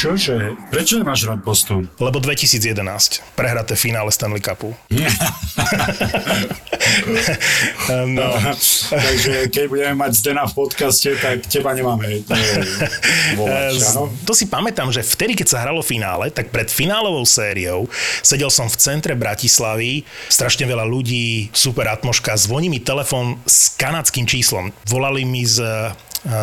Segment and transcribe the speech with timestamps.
[0.00, 0.56] Čože?
[0.72, 1.84] Prečo nemáš rád Boston?
[2.00, 3.36] Lebo 2011.
[3.36, 4.72] Prehraté finále Stanley Cupu.
[8.08, 8.32] no.
[8.88, 12.40] Takže keď budeme mať Zdena v podcaste, tak teba nemáme e,
[13.36, 13.76] volať?
[14.24, 17.84] To si pamätám, že vtedy, keď sa hralo finále, tak pred finálovou sériou
[18.24, 24.24] sedel som v centre Bratislavy, strašne veľa ľudí, super atmoška, zvoní mi telefon s kanadským
[24.24, 24.72] číslom.
[24.88, 25.92] Volali mi z e,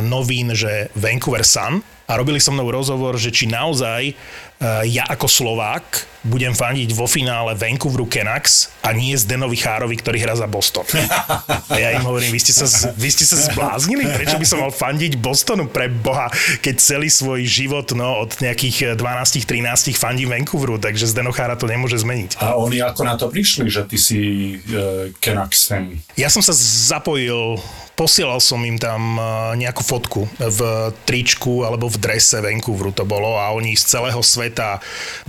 [0.06, 5.28] novín, že Vancouver Sun a robili so mnou rozhovor, že či naozaj uh, ja ako
[5.28, 10.84] Slovák budem fandiť vo finále Vancouveru Canucks a nie Zdenovi Chárovi, ktorý hrá za Boston.
[11.72, 14.04] A ja im hovorím, vy ste sa, vy ste sa zbláznili?
[14.08, 16.28] Prečo by som mal fandiť Bostonu pre Boha,
[16.60, 22.00] keď celý svoj život no, od nejakých 12-13 fandí Vancouveru, takže Zdeno Chára to nemôže
[22.00, 22.40] zmeniť.
[22.44, 24.20] A oni ako na to prišli, že ty si
[24.72, 26.00] uh, Canucks fan?
[26.20, 27.60] Ja som sa zapojil
[27.98, 29.18] posielal som im tam
[29.58, 30.60] nejakú fotku v
[31.10, 34.78] tričku alebo v drese Vancouveru to bolo a oni z celého sveta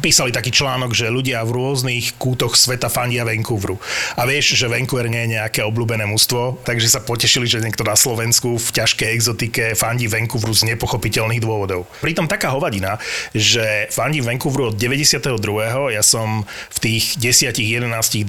[0.05, 3.81] písali taký článok, že ľudia v rôznych kútoch sveta fandia Vancouveru.
[4.21, 7.97] A vieš, že Vancouver nie je nejaké obľúbené mužstvo, takže sa potešili, že niekto na
[7.97, 11.89] Slovensku v ťažkej exotike fandí Vancouveru z nepochopiteľných dôvodov.
[12.05, 13.01] Pritom taká hovadina,
[13.33, 15.97] že fandí Vancouveru od 92.
[15.97, 17.89] Ja som v tých 10, 11,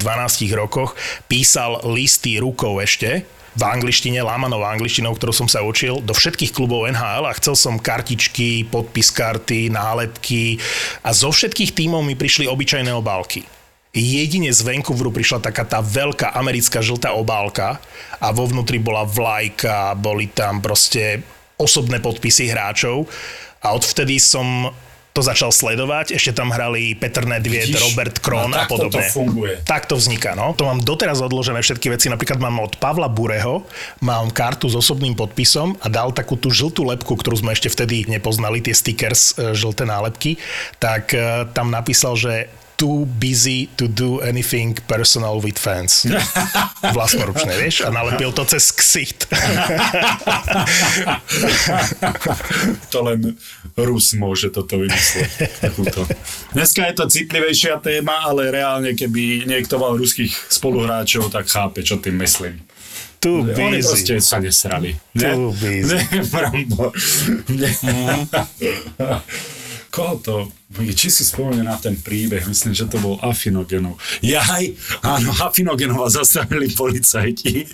[0.56, 0.96] rokoch
[1.28, 3.28] písal listy rukou ešte
[3.60, 7.76] v angličtine, lámanou angličtinou, ktorú som sa učil, do všetkých klubov NHL a chcel som
[7.76, 10.56] kartičky, podpis karty, nálepky
[11.04, 13.44] a zo všetkých tímov mi prišli obyčajné obálky.
[13.92, 17.76] Jedine z Vancouveru prišla taká tá veľká americká žltá obálka
[18.16, 21.20] a vo vnútri bola vlajka, boli tam proste
[21.60, 23.04] osobné podpisy hráčov
[23.60, 24.72] a odvtedy som
[25.10, 29.02] to začal sledovať, ešte tam hrali Petr Nedvied, Vidíš, Robert Kron no, a podobne.
[29.02, 29.58] to funguje.
[29.66, 30.54] Tak to vzniká, no.
[30.54, 33.66] To mám doteraz odložené všetky veci, napríklad mám od Pavla Bureho,
[34.06, 38.06] mám kartu s osobným podpisom a dal takú tú žltú lepku, ktorú sme ešte vtedy
[38.06, 40.38] nepoznali, tie stickers, e, žlté nálepky,
[40.78, 42.46] tak e, tam napísal, že
[42.80, 46.08] too busy to do anything personal with fans.
[46.96, 47.84] Vlastnoručné, vieš?
[47.84, 49.28] A nalepil to cez ksicht.
[52.88, 53.36] to len
[53.76, 55.28] Rus môže toto vymyslieť.
[56.56, 62.00] Dneska je to citlivejšia téma, ale reálne, keby niekto mal ruských spoluhráčov, tak chápe, čo
[62.00, 62.64] tým myslím.
[63.20, 63.60] Too busy.
[63.60, 64.96] Oni proste sa nesrali.
[65.12, 65.60] Too ne?
[65.60, 66.00] busy.
[67.52, 67.70] Ne, ne.
[67.84, 69.20] Mm.
[69.92, 70.36] Koho to
[70.70, 73.98] či si spomenie na ten príbeh, myslím, že to bol Afinogenov.
[74.22, 74.70] Jaj,
[75.02, 77.66] áno, Afinogenova zastavili policajti.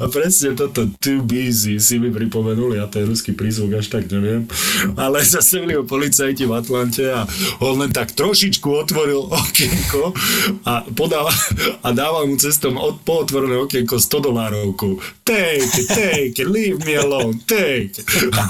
[0.00, 4.48] A presne toto too busy si mi pripomenuli, a ten ruský prízvuk až tak neviem.
[4.96, 7.28] Ale zastavili ho policajti v Atlante a
[7.60, 10.16] on len tak trošičku otvoril okienko
[10.64, 11.28] a, podal,
[11.84, 15.04] a dával mu cestom od, pootvorené okienko 100 dolárovku.
[15.20, 18.08] Take take leave me alone, take it.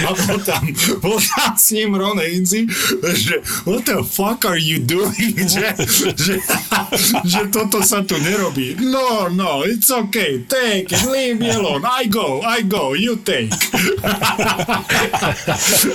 [0.00, 0.62] A potom,
[1.00, 2.68] potom s ním Ron Hainsey,
[3.16, 5.34] že what the fuck are you doing?
[5.54, 5.72] že,
[6.16, 6.34] že,
[7.32, 8.76] že toto sa tu nerobí.
[8.80, 13.50] No, no, it's okay, take it, leave me alone, I go, I go, you take.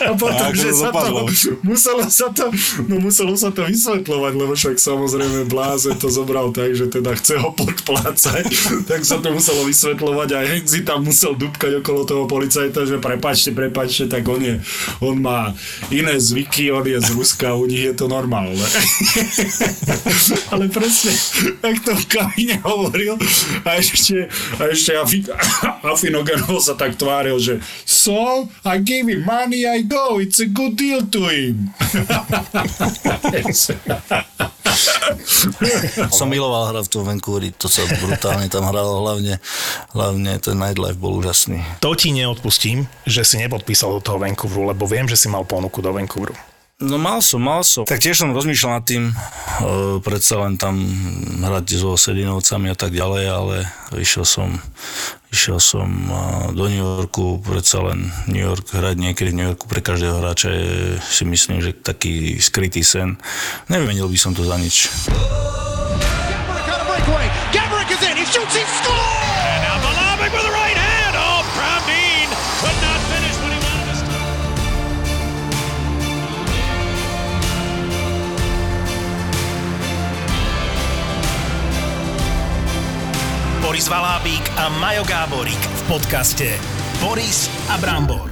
[0.05, 1.29] A potom, že sa to,
[1.61, 2.49] muselo sa to,
[2.89, 7.37] no muselo sa to vysvetľovať, lebo však samozrejme Bláze to zobral tak, že teda chce
[7.39, 8.45] ho podplácať,
[8.89, 13.51] tak sa to muselo vysvetľovať a Henzi tam musel dúbkať okolo toho policajta, že prepačte,
[13.51, 14.55] prepačte, tak on je,
[15.01, 15.53] on má
[15.91, 18.59] iné zvyky, on je z Ruska, u nich je to normálne.
[20.53, 21.11] Ale presne,
[21.61, 23.17] tak to v kabine hovoril
[23.63, 24.27] a ešte,
[24.59, 25.19] a ešte Afi,
[25.93, 27.53] Afinogenov sa tak tváril, že
[27.85, 31.71] so, I gave him money, I go, it's a good deal to him.
[36.17, 39.39] Som miloval hrať v Vancouveri, to sa brutálne tam hralo, hlavne,
[39.95, 41.61] hlavne ten nightlife bol úžasný.
[41.81, 45.81] To ti neodpustím, že si nepodpísal do toho Vancouveru, lebo viem, že si mal ponuku
[45.81, 46.35] do Vancouveru.
[46.75, 47.87] No mal som, mal som.
[47.87, 49.15] Tak tiež som rozmýšľal nad tým, e,
[50.03, 50.75] predsa len tam
[51.39, 53.55] hrať so Sedinovcami a tak ďalej, ale
[53.95, 54.59] išiel som,
[55.35, 56.15] išiel som e,
[56.55, 60.55] do New Yorku, predsa len New York, hrať niekedy v New Yorku pre každého hráča
[60.55, 63.19] je si myslím, že taký skrytý sen.
[63.67, 64.87] Nevymenil by som to za nič.
[67.53, 68.97] Gabrick is in, he shoots, he scores!
[69.45, 70.64] And now Malavik with the right
[83.75, 86.47] Boris Valábík a Majo Gáborík v podcaste
[87.03, 88.31] Boris a Brambor.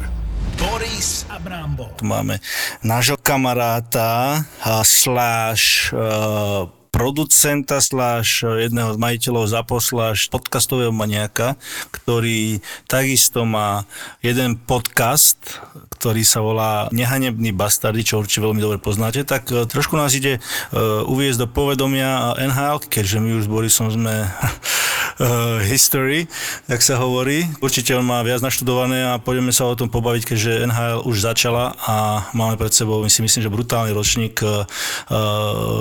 [0.56, 1.92] Boris a Brambor.
[2.00, 2.40] Tu máme
[2.80, 4.40] nášho kamaráta
[4.88, 6.72] slash uh,
[7.04, 11.60] producenta slash jedného z majiteľov ZAPO slash podcastového maniaka,
[11.92, 13.84] ktorý takisto má
[14.24, 15.60] jeden podcast,
[16.00, 20.40] ktorý sa volá Nehanebný bastardi, čo určite veľmi dobre poznáte, tak e, trošku nás ide
[20.40, 26.28] uh, uviezť do povedomia NHL, keďže my už s Borisom sme uh, history,
[26.72, 27.48] jak sa hovorí.
[27.64, 31.76] Určite on má viac naštudované a pôjdeme sa o tom pobaviť, keďže NHL už začala
[31.84, 34.64] a máme pred sebou, my si myslím, že brutálny ročník uh,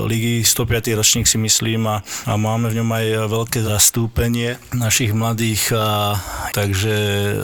[0.06, 0.98] ligy, 105.
[0.98, 6.16] ročník si myslím a, a máme v ňom aj veľké zastúpenie našich mladých, a,
[6.56, 6.94] takže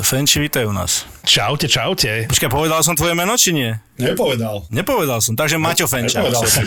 [0.01, 1.05] Fenči, vítajú nás.
[1.29, 2.25] Čaute, čaute.
[2.33, 3.77] Počkaj, povedal som tvoje meno, či nie?
[3.99, 4.63] Nepovedal.
[4.71, 6.23] Nepovedal som, takže Maťo Fenča.
[6.23, 6.63] Nepovedal som.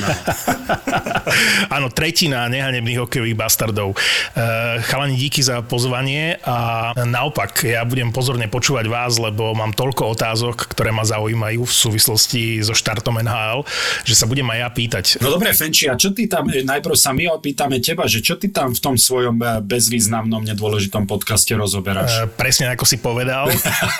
[1.76, 3.96] Áno, tretina nehanebných hokejových bastardov.
[3.96, 10.12] Uh, chalani, díky za pozvanie a naopak, ja budem pozorne počúvať vás, lebo mám toľko
[10.12, 13.64] otázok, ktoré ma zaujímajú v súvislosti so štartom NHL,
[14.04, 15.06] že sa budem aj ja pýtať.
[15.24, 18.36] No dobre, Fenči, a čo ty tam, e, najprv sa my opýtame teba, že čo
[18.36, 22.12] ty tam v tom svojom e, bezvýznamnom, nedôležitom podcaste rozoberáš?
[22.12, 23.48] Uh, presne ako si povedal.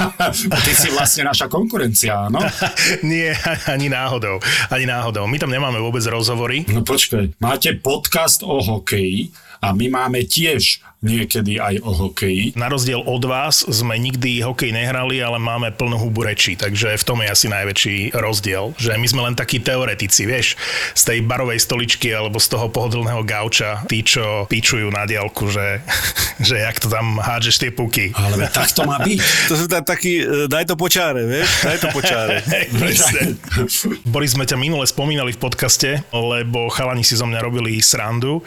[0.68, 2.44] ty si vlastne naša konkurencia, áno?
[3.08, 3.21] Nie,
[3.74, 4.40] ani náhodou.
[4.74, 5.28] Ani náhodou.
[5.28, 6.66] My tam nemáme vôbec rozhovory.
[6.72, 9.30] No počkaj, máte podcast o hokeji
[9.62, 12.54] a my máme tiež niekedy aj o hokeji.
[12.54, 17.04] Na rozdiel od vás sme nikdy hokej nehrali, ale máme plnú hubu reči, takže v
[17.06, 20.54] tom je asi najväčší rozdiel, že my sme len takí teoretici, vieš,
[20.94, 25.82] z tej barovej stoličky alebo z toho pohodlného gauča, tí, čo píčujú na diálku, že,
[26.48, 28.14] že jak to tam hádžeš tie puky.
[28.14, 29.20] Ale tak to má byť.
[29.52, 32.40] To sú tak takí, e, daj to počáre, vieš, daj to počáre.
[34.14, 38.46] Boris, sme ťa minule spomínali v podcaste, lebo chalani si zo mňa robili srandu.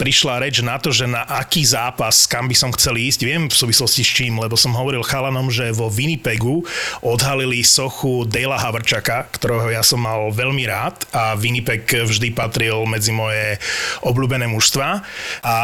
[0.00, 3.56] Prišla reč na to, že na aký zápas kam by som chcel ísť, viem v
[3.56, 6.62] súvislosti s čím, lebo som hovoril chalanom, že vo Winnipegu
[7.02, 13.10] odhalili sochu Dela Havrčaka, ktorého ja som mal veľmi rád a Winnipeg vždy patril medzi
[13.10, 13.58] moje
[14.04, 15.02] obľúbené mužstva
[15.42, 15.54] a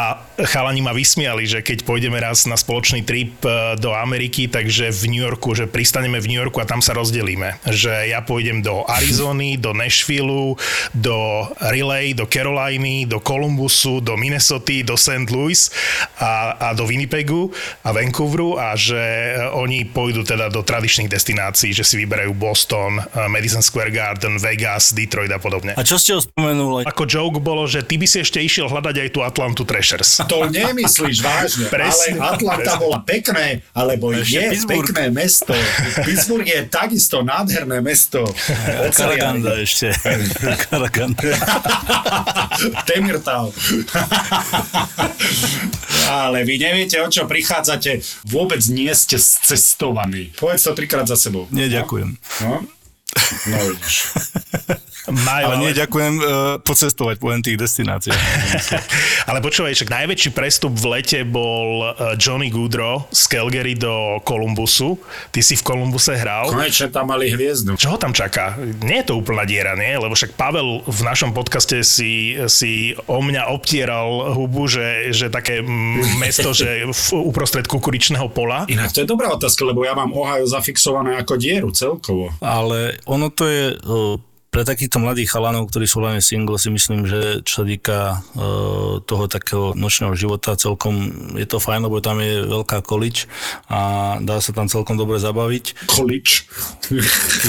[0.49, 5.13] chalani ma vysmiali, že keď pôjdeme raz na spoločný trip e, do Ameriky, takže v
[5.13, 7.61] New Yorku, že pristaneme v New Yorku a tam sa rozdelíme.
[7.67, 10.57] Že ja pôjdem do Arizony, do Nashville,
[10.91, 11.17] do
[11.71, 15.25] Relay, do Caroliny, do Columbusu, do Minnesota, do St.
[15.27, 15.57] Louis
[16.19, 17.49] a, a do Winnipegu
[17.81, 22.99] a Vancouveru a že e, oni pôjdu teda do tradičných destinácií, že si vyberajú Boston,
[22.99, 25.73] e, Madison Square Garden, Vegas, Detroit a podobne.
[25.73, 26.83] A čo ste ho spomenuli?
[26.83, 30.19] Ako joke bolo, že ty by si ešte išiel hľadať aj tú Atlantu Trashers.
[30.33, 32.81] To nemyslíš vážne, Presne, ale Atlanta presne.
[32.81, 34.87] bola pekné, alebo Ešte je Pittsburgh.
[34.89, 35.53] pekné mesto.
[36.01, 38.25] Pittsburgh je takisto nádherné mesto.
[38.97, 39.93] Karaganda ešte.
[40.67, 41.21] Karaganda.
[42.83, 43.53] Temirtal.
[46.09, 48.01] Ale vy neviete, o čo prichádzate.
[48.27, 50.33] Vôbec nie ste cestovaní.
[50.35, 51.47] Povedz to trikrát za sebou.
[51.53, 52.17] Nie, ďakujem.
[52.43, 52.53] No?
[53.47, 53.95] No vidíš.
[55.03, 56.25] Majú, Ale nie, ďakujem uh,
[56.63, 58.21] pocestovať po tých destináciách.
[59.29, 64.95] Ale počúvaj, však najväčší prestup v lete bol eh, Johnny Goodrow z Calgary do Columbusu.
[65.35, 66.47] Ty si v Columbuse hral.
[66.47, 67.75] Konečne tam mali hviezdu.
[67.75, 68.55] Čo ho tam čaká?
[68.83, 69.91] Nie je to úplná diera, nie?
[69.91, 75.59] Lebo však Pavel v našom podcaste si, si o mňa obtieral hubu, že, že také
[76.19, 78.63] mesto, že v, uprostred kukuričného pola.
[78.71, 82.31] Inak to je dobrá otázka, lebo ja mám Ohio zafixované ako dieru celkovo.
[82.39, 83.63] Ale ono to je...
[83.83, 87.97] Uh, pre takýchto mladých chalanov, ktorí sú len single, si myslím, že čo sa týka
[88.37, 93.25] uh, toho takého nočného života, celkom je to fajn, lebo tam je veľká količ
[93.65, 95.89] a dá sa tam celkom dobre zabaviť.
[95.89, 96.45] Količ.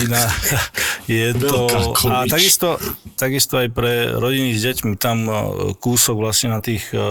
[0.00, 0.24] Iná,
[1.12, 1.68] je to,
[2.08, 2.80] a takisto,
[3.20, 5.36] takisto aj pre rodiny s deťmi, tam uh,
[5.76, 7.04] kúsok vlastne na tých uh,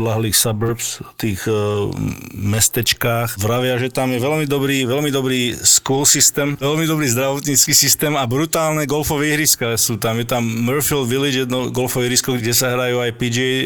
[0.00, 1.92] odlahlých suburbs, tých uh,
[2.32, 3.36] mestečkách.
[3.36, 8.24] Vravia, že tam je veľmi dobrý, veľmi dobrý school systém, veľmi dobrý zdravotnícky systém a
[8.24, 10.22] brutálne golfové ihriska sú tam.
[10.22, 13.62] Je tam Murfield Village, jedno golfové ihrisko, kde sa hrajú aj PGA uh,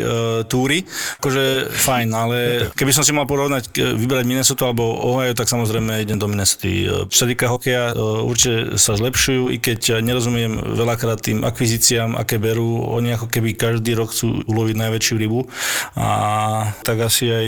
[0.49, 0.89] túry.
[1.21, 2.39] Akože fajn, ale
[2.73, 6.65] keby som si mal porovnať, vybrať Minnesota alebo Ohio, tak samozrejme idem do Minnesota.
[6.65, 12.17] Uh, Čo sa týka hokeja, uh, určite sa zlepšujú, i keď nerozumiem veľakrát tým akvizíciám,
[12.17, 12.89] aké berú.
[12.89, 15.41] Oni ako keby každý rok chcú uloviť najväčšiu rybu
[15.99, 16.09] a
[16.81, 17.47] tak asi aj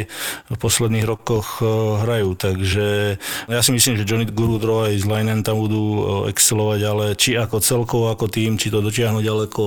[0.52, 2.36] v posledných rokoch uh, hrajú.
[2.36, 3.16] Takže
[3.48, 7.40] ja si myslím, že Johnny Gurudro aj z Linen tam budú uh, excelovať, ale či
[7.40, 9.62] ako celkovo, ako tým, či to dotiahnu ďaleko,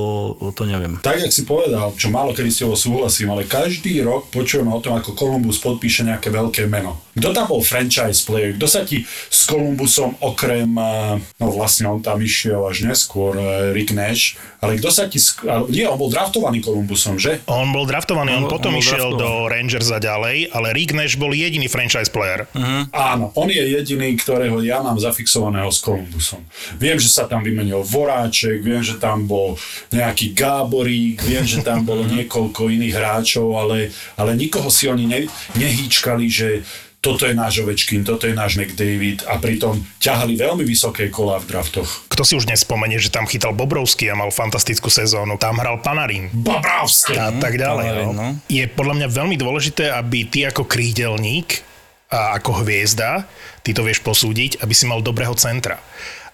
[0.51, 0.99] to neviem.
[0.99, 4.83] Tak, jak si povedal, čo málo kedy s tebou súhlasím, ale každý rok počujeme o
[4.83, 6.99] tom, ako Columbus podpíše nejaké veľké meno.
[7.15, 8.57] Kto tam bol franchise player?
[8.57, 13.71] Kto sa ti s Columbusom okrem, eh, no vlastne on tam išiel až neskôr, eh,
[13.71, 15.21] Rick Nash, ale kto sa ti,
[15.69, 17.39] nie, on bol draftovaný Columbusom, že?
[17.45, 19.21] On bol draftovaný, on, On potom on išiel draftovaný.
[19.21, 22.49] do Rangers a ďalej, ale Rick Nash bol jediný franchise player.
[22.91, 26.41] Áno, on je jediný, ktorého ja mám zafixovaného s Columbusom.
[26.81, 29.53] Viem, že sa tam vymenil Dvoráček, viem, že tam bol
[29.93, 35.29] nejaký Gáborík, viem, že tam bolo niekoľko iných hráčov, ale, ale nikoho si oni ne,
[35.53, 36.65] nehýčkali, že
[37.03, 41.51] toto je náš Ovečkin, toto je náš McDavid a pritom ťahali veľmi vysoké kola v
[41.51, 42.07] draftoch.
[42.07, 45.35] Kto si už nespomenie, že tam chytal Bobrovský a mal fantastickú sezónu.
[45.35, 46.31] Tam hral Panarín.
[46.31, 47.19] Bobrovský!
[47.19, 47.85] A tak ďalej.
[47.91, 48.15] Panarin, No.
[48.15, 48.27] no.
[48.47, 51.59] Je podľa mňa veľmi dôležité, aby ty ako krídelník
[52.07, 53.27] a ako hviezda,
[53.67, 55.83] ty to vieš posúdiť, aby si mal dobrého centra.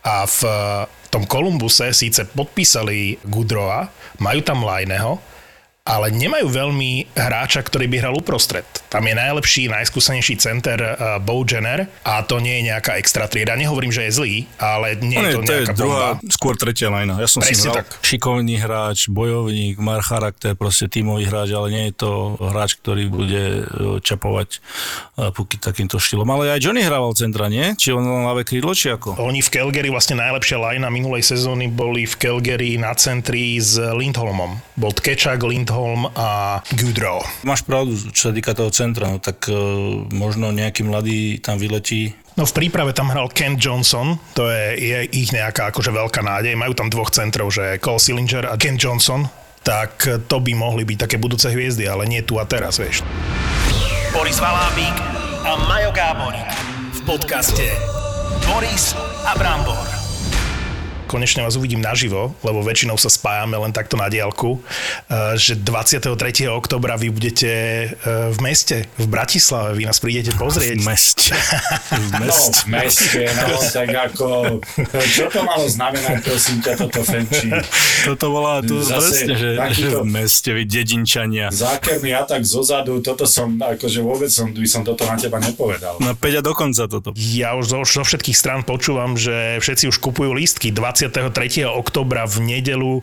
[0.06, 0.40] A v
[1.10, 3.90] tom Kolumbuse síce podpísali Gudroa,
[4.22, 5.18] majú tam Lajneho,
[5.88, 8.68] ale nemajú veľmi hráča, ktorý by hral uprostred.
[8.92, 13.58] Tam je najlepší, najskúsenejší center uh, Bo Jenner a to nie je nejaká extra trieda.
[13.58, 16.34] Nehovorím, že je zlý, ale nie je je, to to je nejaká druhá, bomba.
[16.34, 17.14] skôr tretia lajna.
[17.18, 17.88] Ja som Presne si hral tak.
[18.06, 23.44] šikovný hráč, bojovník, má charakter, proste tímový hráč, ale nie je to hráč, ktorý bude
[23.44, 23.64] e,
[24.02, 26.28] čapovať e, puky takýmto štýlom.
[26.30, 27.74] Ale aj Johnny hrával centra, nie?
[27.78, 29.18] Či on len ľavé krídlo, či ako?
[29.22, 34.62] Oni v Calgary, vlastne najlepšia lajna minulej sezóny boli v Calgary na centri s Lindholmom.
[34.78, 37.22] Bol Tkečak, Lindholm a Gudrow.
[37.46, 39.54] Máš pravdu, čo sa týka toho centra, no tak e,
[40.10, 42.18] možno nejaký mladý tam vyletí.
[42.34, 46.58] No v príprave tam hral Ken Johnson, to je, je ich nejaká akože veľká nádej.
[46.58, 49.30] Majú tam dvoch centrov, že Cole Sillinger a Ken Johnson,
[49.62, 53.06] tak to by mohli byť také budúce hviezdy, ale nie tu a teraz, vieš.
[54.10, 54.98] Boris Valábík
[55.46, 56.50] a Majo Gáborík
[56.98, 57.70] v podcaste
[58.42, 59.99] Boris a Brambor.
[61.10, 64.62] Konečne vás uvidím naživo, lebo väčšinou sa spájame len takto na diálku,
[65.10, 66.14] eh, že 23.
[66.46, 67.94] oktobra vy budete eh,
[68.30, 70.78] v meste, v Bratislave, vy nás prídete V pozrieť.
[70.86, 71.34] meste.
[71.34, 72.62] V No, meste.
[72.62, 74.28] v meste, no, tak ako,
[75.08, 77.50] čo to malo znamenať, prosím ťa, toto fenčí?
[78.06, 81.48] Toto bola tu Zase presne, že, že v meste, vy dedinčania.
[81.50, 85.98] Zákerný atak zozadu, toto som, akože vôbec som, by som toto na teba nepovedal.
[86.04, 87.16] Na 5 a dokonca toto.
[87.16, 90.70] Ja už zo, zo všetkých strán počúvam, že všetci už kupujú lístky.
[91.00, 91.64] 23.
[91.64, 93.00] oktobra v nedelu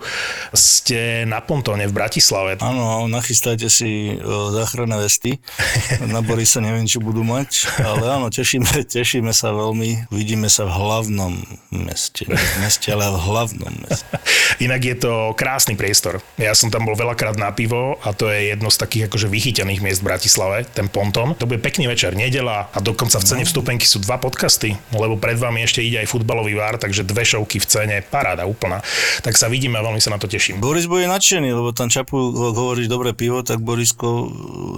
[0.52, 2.60] ste na Pontóne v Bratislave.
[2.60, 5.40] Áno, nachystajte si o, záchranné vesty.
[6.12, 10.12] Na Borisa neviem, či budú mať, ale áno, tešíme, tešíme sa veľmi.
[10.12, 11.32] Vidíme sa v hlavnom
[11.72, 12.28] meste.
[12.28, 14.12] V meste, ale v hlavnom meste.
[14.64, 16.20] Inak je to krásny priestor.
[16.36, 19.80] Ja som tam bol veľakrát na pivo a to je jedno z takých akože vychytených
[19.80, 21.32] miest v Bratislave, ten Ponton.
[21.40, 25.40] To bude pekný večer, nedela a dokonca v cene vstupenky sú dva podcasty, lebo pred
[25.40, 28.82] vami ešte ide aj futbalový vár, takže dve šovky v cene, paráda úplná.
[29.22, 30.58] Tak sa vidíme a veľmi sa na to teším.
[30.58, 34.30] Boris bude nadšený, lebo tam Čapu hovoríš dobré pivo, tak Borisko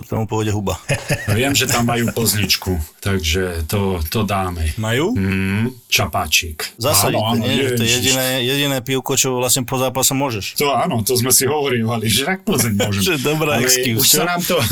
[0.07, 0.81] tomu povede huba.
[1.39, 4.73] Viem, že tam majú plzničku, takže to, to dáme.
[4.77, 5.17] Majú?
[5.17, 6.69] Mm, čapáčik.
[6.77, 7.75] Zasadiť, Áno, áno, nie?
[7.75, 10.61] To je jediné, jediné pivko, čo vlastne po zápase môžeš.
[10.61, 13.03] To áno, to sme si hovorili, že tak Plzeň môžem.
[13.09, 14.17] Že dobrá Ale excuse, už čo?
[14.21, 14.57] sa nám to...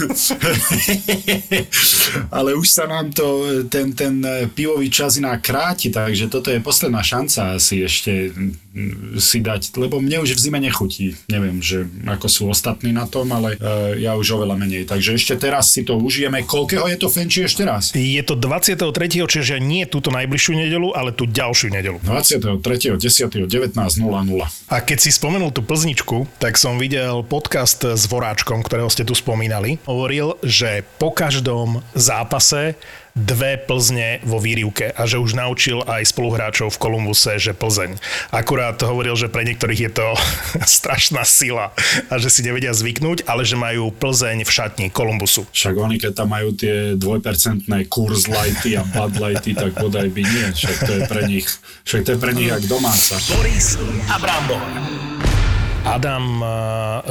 [2.36, 3.26] ale už sa nám to,
[3.70, 4.20] ten, ten
[4.52, 8.54] pivový čas iná kráti, takže toto je posledná šanca asi ešte mm,
[9.16, 11.16] si dať, lebo mne už v zime nechutí.
[11.32, 14.84] Neviem, že ako sú ostatní na tom, ale uh, ja už oveľa menej.
[14.84, 16.44] Takže ešte teraz si to užijeme.
[16.44, 17.96] Koľkého je to Fenči ešte raz?
[17.96, 18.84] Je to 23.
[19.24, 21.96] čiže nie túto najbližšiu nedelu, ale tú ďalšiu nedelu.
[22.04, 23.72] 23.10.19.00.
[24.68, 29.16] A keď si spomenul tú plzničku, tak som videl podcast s Voráčkom, ktorého ste tu
[29.16, 29.80] spomínali.
[29.88, 32.76] Hovoril, že po každom zápase
[33.16, 37.96] dve Plzne vo výrivke a že už naučil aj spoluhráčov v Kolumbuse, že Plzeň.
[38.28, 40.06] Akurát hovoril, že pre niektorých je to
[40.78, 41.70] strašná sila
[42.10, 45.46] a že si nevedia zvyknúť, ale že majú Plzeň v šatni Kolumbusu.
[45.54, 50.22] Však oni, keď tam majú tie dvojpercentné kurz lighty a bud lighty, tak bodaj by
[50.26, 50.46] nie.
[50.56, 51.46] Však to je pre nich,
[51.86, 53.14] však to je pre nich jak domáca.
[53.30, 53.78] Boris
[54.10, 55.35] a Brambor.
[55.86, 56.48] Adam eh,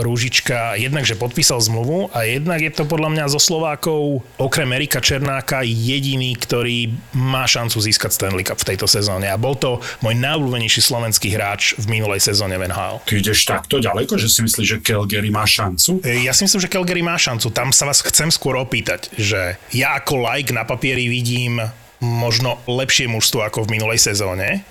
[0.04, 5.00] Rúžička jednak, že podpísal zmluvu a jednak je to podľa mňa zo Slovákov, okrem Erika
[5.00, 9.32] Černáka, jediný, ktorý má šancu získať Stanley Cup v tejto sezóne.
[9.32, 13.00] A bol to môj najobľúbenejší slovenský hráč v minulej sezóne v NHL.
[13.08, 16.04] Ty ideš takto ďaleko, že si myslíš, že Calgary má šancu?
[16.04, 17.56] E, Ja si myslím, že Calgary má šancu.
[17.56, 21.64] Tam sa vás chcem skôr opýtať, že ja ako like na papieri vidím
[22.04, 24.68] možno lepšie mužstvo ako v minulej sezóne,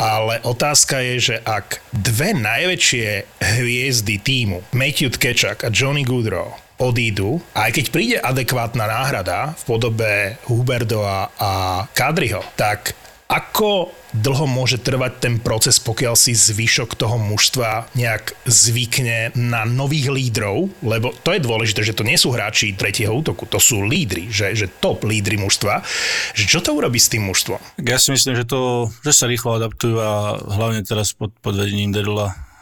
[0.00, 7.44] ale otázka je, že ak dve najväčšie hviezdy týmu, Matthew Tkečak a Johnny Goodrow, odídu,
[7.52, 10.12] aj keď príde adekvátna náhrada v podobe
[10.48, 11.52] Huberdoa a
[11.92, 12.96] Kadriho, tak
[13.30, 20.10] ako dlho môže trvať ten proces, pokiaľ si zvyšok toho mužstva nejak zvykne na nových
[20.10, 24.26] lídrov, lebo to je dôležité, že to nie sú hráči tretieho útoku, to sú lídry,
[24.34, 25.86] že, že top lídry mužstva.
[26.34, 27.62] Čo to urobí s tým mužstvom?
[27.86, 31.94] Ja si myslím, že to, že sa rýchlo adaptujú a hlavne teraz pod, pod vedením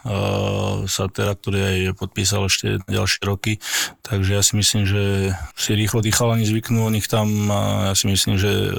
[0.09, 3.61] Dedla Satera, ktorý aj podpísal ešte ďalšie roky.
[4.09, 7.29] Takže ja si myslím, že si rýchlo tí chalani zvyknú, o nich tam,
[7.85, 8.73] ja si myslím, že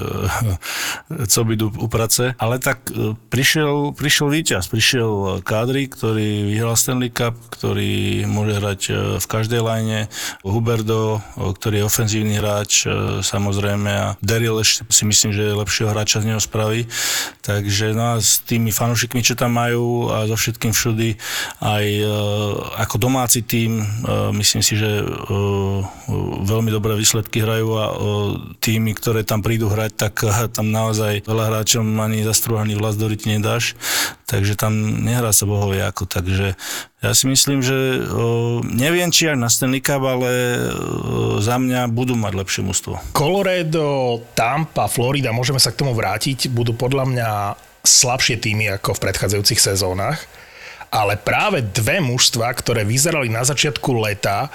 [1.06, 2.34] co by u prace.
[2.34, 2.90] Ale tak
[3.30, 8.80] prišiel, prišiel víťaz, prišiel Kadri, ktorý vyhral Stanley Cup, ktorý môže hrať
[9.22, 10.10] v každej line.
[10.42, 12.90] Huberdo, ktorý je ofenzívny hráč,
[13.22, 13.90] samozrejme.
[13.90, 16.90] A Daryl ešte si myslím, že lepšieho hráča z neho spraví.
[17.46, 21.19] Takže no a s tými fanúšikmi, čo tam majú a so všetkým všudy,
[21.60, 22.06] aj e,
[22.80, 23.84] ako domáci tým, e,
[24.36, 25.04] myslím si, že e,
[26.44, 27.84] veľmi dobré výsledky hrajú a
[28.58, 30.14] tými, ktoré tam prídu hrať, tak
[30.50, 33.74] tam naozaj veľa hráčom ani zastrúhaný vlas do nedáš,
[34.26, 36.54] takže tam nehrá sa bohovie ako, takže
[37.00, 38.06] ja si myslím, že
[38.70, 40.30] neviem, či aj na Stanley Cup, ale
[41.42, 43.00] za mňa budú mať lepšie mústvo.
[43.10, 47.28] Colorado, Tampa, Florida, môžeme sa k tomu vrátiť, budú podľa mňa
[47.84, 50.20] slabšie týmy ako v predchádzajúcich sezónach,
[50.90, 54.50] ale práve dve mužstva, ktoré vyzerali na začiatku leta,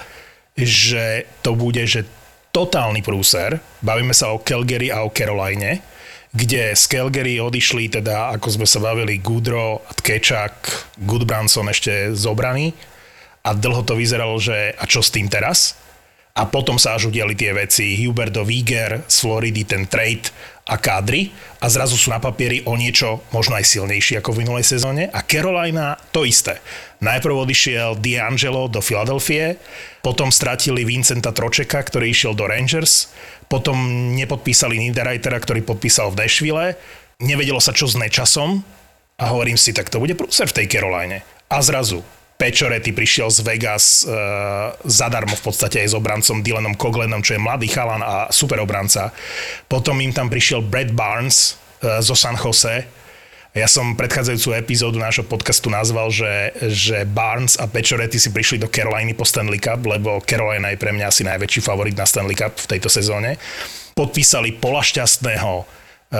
[0.56, 2.04] že to bude že
[2.52, 5.84] totálny prúser, bavíme sa o Calgary a o Caroline,
[6.32, 10.56] kde z Calgary odišli teda, ako sme sa bavili, Gudro, Tkečak,
[11.00, 12.76] Goodbranson ešte zobraný
[13.44, 15.76] a dlho to vyzeralo, že a čo s tým teraz?
[16.36, 17.96] A potom sa až udiali tie veci.
[18.04, 20.28] Huberto Viger z Floridy, ten trade
[20.66, 21.30] a kádry
[21.62, 25.06] a zrazu sú na papieri o niečo možno aj silnejší ako v minulej sezóne.
[25.14, 26.58] A Carolina to isté.
[26.98, 29.62] Najprv odišiel D'Angelo do Filadelfie,
[30.02, 33.14] potom stratili Vincenta Tročeka, ktorý išiel do Rangers,
[33.46, 33.78] potom
[34.18, 36.74] nepodpísali Niederreitera, ktorý podpísal v Nashville,
[37.22, 38.66] nevedelo sa čo s Nečasom
[39.22, 41.22] a hovorím si, tak to bude prúser v tej Caroline.
[41.46, 42.02] A zrazu
[42.36, 44.12] Pečorety prišiel z Vegas e,
[44.84, 49.08] zadarmo v podstate aj s obrancom Dylanom Koglenom, čo je mladý chalan a super obranca.
[49.64, 52.84] Potom im tam prišiel Brad Barnes e, zo San Jose.
[53.56, 58.68] Ja som predchádzajúcu epizódu nášho podcastu nazval, že, že Barnes a Pečorety si prišli do
[58.68, 62.52] Caroliny po Stanley Cup, lebo Carolina je pre mňa asi najväčší favorit na Stanley Cup
[62.52, 63.40] v tejto sezóne.
[63.96, 65.64] Podpísali Pola Šťastného, e,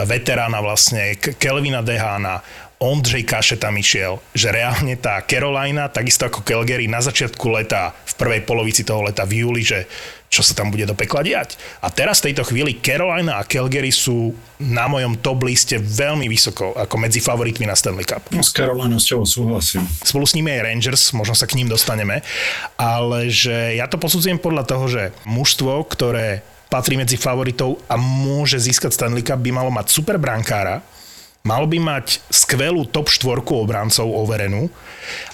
[0.08, 2.40] veterána vlastne, Kelvina Dehána,
[2.76, 8.14] Ondřej Kaše tam išiel, že reálne tá Carolina, takisto ako Calgary, na začiatku leta, v
[8.20, 9.88] prvej polovici toho leta v júli, že
[10.28, 11.56] čo sa tam bude do pekla diať.
[11.80, 16.76] A teraz v tejto chvíli Carolina a Calgary sú na mojom top liste veľmi vysoko,
[16.76, 18.28] ako medzi favoritmi na Stanley Cup.
[18.36, 19.88] No s Carolinou s tebou súhlasím.
[20.04, 22.20] Spolu s nimi aj Rangers, možno sa k ním dostaneme,
[22.76, 28.60] ale že ja to posudzujem podľa toho, že mužstvo, ktoré patrí medzi favoritov a môže
[28.60, 30.84] získať Stanley Cup, by malo mať super brankára,
[31.46, 34.66] Malo by mať skvelú top štvorku obrancov overenú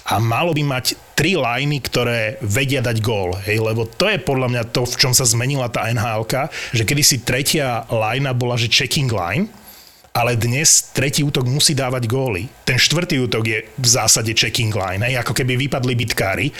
[0.04, 3.32] a malo by mať tri liney, ktoré vedia dať gól.
[3.48, 6.28] Hej, lebo to je podľa mňa to, v čom sa zmenila tá nhl
[6.76, 9.48] že kedysi tretia linea bola, že checking line,
[10.12, 12.44] ale dnes tretí útok musí dávať góly.
[12.68, 16.52] Ten štvrtý útok je v zásade checking line, hej, ako keby vypadli bitkári.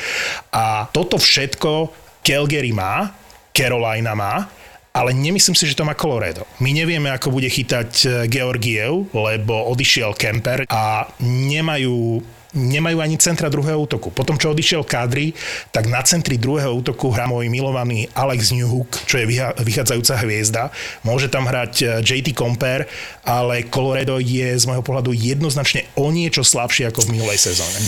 [0.57, 1.93] A toto všetko
[2.25, 3.12] Calgary má,
[3.53, 4.49] Carolina má,
[4.92, 6.44] ale nemyslím si, že to má Colorado.
[6.61, 12.20] My nevieme, ako bude chytať e, Georgiev, lebo odišiel Kemper a nemajú
[12.52, 14.12] nemajú ani centra druhého útoku.
[14.12, 15.33] Potom, čo odišiel Kadri,
[15.72, 20.68] tak na centri druhého útoku hrá môj milovaný Alex Newhook, čo je vychádzajúca hviezda.
[21.00, 22.85] Môže tam hrať e, JT Comper,
[23.24, 27.78] ale Colorado je z môjho pohľadu jednoznačne o niečo slabšie ako v minulej sezóne.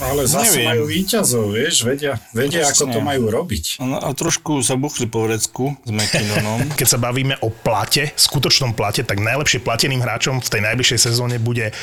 [0.00, 0.68] Ale zase Neviem.
[0.70, 3.82] majú výťazov, vieš, vedia, vedia ako to majú robiť.
[3.82, 6.70] No, a trošku sa buchli po vrecku s McKinnonom.
[6.78, 11.36] Keď sa bavíme o plate, skutočnom plate, tak najlepšie plateným hráčom v tej najbližšej sezóne
[11.36, 11.74] bude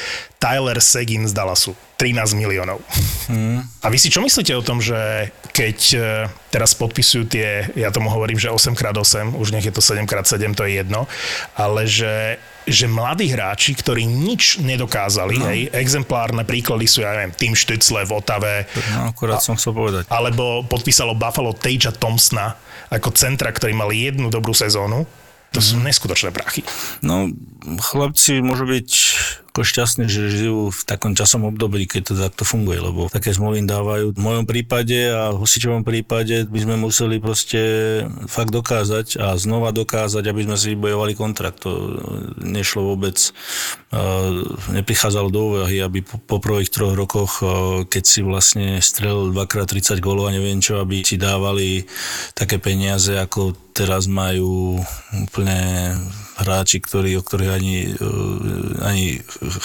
[0.41, 1.77] Tyler Seguin z Dallasu.
[1.97, 2.77] 13 miliónov.
[3.25, 3.65] Hmm.
[3.81, 5.99] A vy si čo myslíte o tom, že keď e,
[6.53, 10.77] teraz podpisujú tie, ja tomu hovorím, že 8x8, už nech je to 7x7, to je
[10.77, 11.09] jedno,
[11.57, 15.47] ale že že mladí hráči, ktorí nič nedokázali, no.
[15.47, 18.67] hej, exemplárne príklady sú, ja neviem, Tim Stützle v Otave.
[18.91, 20.03] No, akurát a, som chcel povedať.
[20.11, 22.59] Alebo podpísalo Buffalo Tejča Thompsona
[22.91, 25.07] ako centra, ktorý mal jednu dobrú sezónu.
[25.55, 25.65] To mm.
[25.65, 25.83] sú mhm.
[25.87, 26.67] neskutočné prachy.
[26.99, 27.31] No,
[27.79, 28.89] chlapci môžu byť
[29.57, 33.65] ako šťastní, že žijú v takom časom období, keď to takto funguje, lebo také zmluvy
[33.65, 34.13] dávajú.
[34.13, 37.57] V mojom prípade a v hosičovom prípade by sme museli proste
[38.29, 41.65] fakt dokázať a znova dokázať, aby sme si vybojovali kontrakt.
[41.65, 41.97] To
[42.37, 43.17] nešlo vôbec,
[44.77, 47.41] neprichádzalo do úvahy, aby po, po prvých troch rokoch,
[47.89, 51.89] keď si vlastne strel dvakrát 30 gólov a neviem čo, aby si dávali
[52.37, 54.77] také peniaze, ako teraz majú
[55.17, 55.97] úplne
[56.37, 57.75] hráči, ktorí, o ktorých ani,
[58.85, 59.05] ani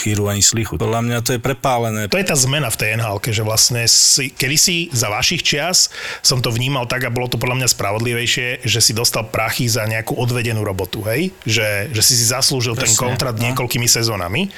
[0.01, 0.81] chýru ani slichu.
[0.81, 2.09] Podľa mňa to je prepálené.
[2.09, 5.93] To je tá zmena v tej nhl že vlastne si, kedysi za vašich čias
[6.25, 9.85] som to vnímal tak a bolo to podľa mňa spravodlivejšie, že si dostal prachy za
[9.85, 11.31] nejakú odvedenú robotu, hej?
[11.45, 13.45] Že, že si si zaslúžil Presne, ten kontrakt no.
[13.51, 14.49] niekoľkými sezónami.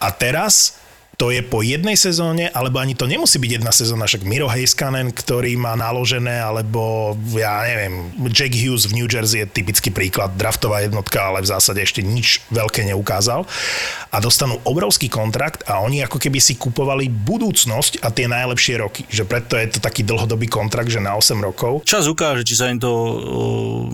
[0.00, 0.81] A teraz
[1.22, 5.14] to je po jednej sezóne, alebo ani to nemusí byť jedna sezóna, však Miro Heiskanen,
[5.14, 10.82] ktorý má naložené, alebo ja neviem, Jack Hughes v New Jersey je typický príklad, draftová
[10.82, 13.46] jednotka, ale v zásade ešte nič veľké neukázal
[14.10, 19.06] a dostanú obrovský kontrakt a oni ako keby si kupovali budúcnosť a tie najlepšie roky,
[19.06, 21.86] že preto je to taký dlhodobý kontrakt, že na 8 rokov.
[21.86, 22.90] Čas ukáže, či sa im to,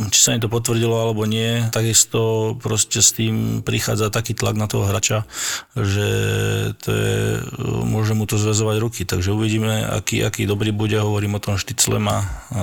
[0.09, 1.61] či sa im to potvrdilo alebo nie.
[1.69, 5.29] Takisto proste s tým prichádza taký tlak na toho hráča,
[5.77, 6.09] že
[6.81, 7.18] to je,
[7.85, 9.03] môže mu to zväzovať ruky.
[9.09, 11.01] Takže uvidíme, aký, aký dobrý bude.
[11.01, 12.19] Hovorím o tom Štyclem a,
[12.55, 12.63] a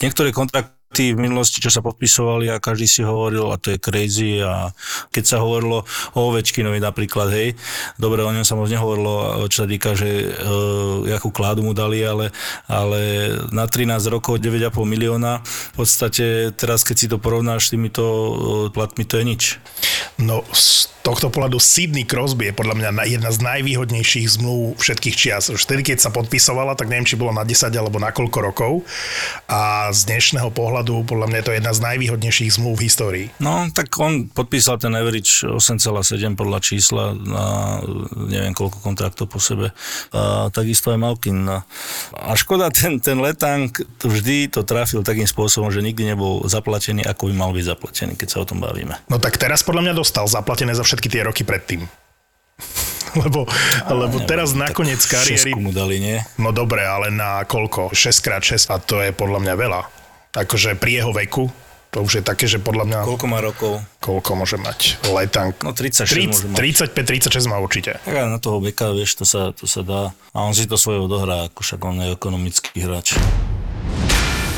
[0.00, 3.78] niektoré kontrakty tí v minulosti, čo sa podpisovali a každý si hovoril, a to je
[3.78, 4.74] crazy a
[5.14, 5.86] keď sa hovorilo
[6.18, 7.54] o Ovečkinovi napríklad, hej,
[7.94, 10.26] dobre, o ňom sa moc nehovorilo, čo sa týka, že e,
[11.14, 12.34] jakú kládu mu dali, ale,
[12.66, 18.04] ale na 13 rokov 9,5 milióna, v podstate teraz keď si to porovnáš s týmito
[18.04, 18.32] e,
[18.74, 19.42] platmi, to je nič.
[20.18, 25.48] No z tohto pohľadu Sydney Crosby je podľa mňa jedna z najvýhodnejších zmluv všetkých čias.
[25.48, 28.72] Už vtedy, keď sa podpisovala, tak neviem, či bolo na 10 alebo na koľko rokov.
[29.48, 33.26] A z dnešného pohľadu, podľa mňa je to jedna z najvýhodnejších zmluv v histórii.
[33.42, 37.44] No, tak on podpísal ten average 8,7 podľa čísla na
[38.16, 39.72] neviem koľko kontraktov po sebe.
[40.14, 41.44] A takisto aj Malkin.
[41.44, 41.62] No.
[42.16, 47.30] A škoda, ten, ten letang vždy to trafil takým spôsobom, že nikdy nebol zaplatený, ako
[47.30, 48.96] by mal byť zaplatený, keď sa o tom bavíme.
[49.08, 51.84] No tak teraz podľa mňa dostal zaplatené za všetky tie roky predtým.
[53.22, 53.46] lebo,
[53.86, 55.56] a, lebo neviem, teraz nakoniec kariéry...
[55.58, 56.18] mu dali, nie?
[56.38, 57.90] No dobre, ale na koľko?
[57.90, 59.80] 6x6 a to je podľa mňa veľa.
[60.30, 61.50] Akože pri jeho veku,
[61.90, 62.98] to už je také, že podľa mňa...
[63.02, 63.82] Koľko má rokov?
[63.98, 65.50] Koľko môže mať letang?
[65.58, 67.98] No 36 30, 35, 36 má určite.
[68.06, 70.14] Tak na toho beka, vieš, to sa, to sa dá.
[70.30, 73.18] A on si to svoje odohrá, ako však on je ekonomický hráč.